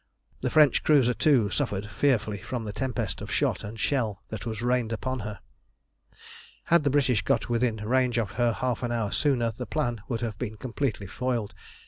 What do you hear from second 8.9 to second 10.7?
hour sooner the plan would have been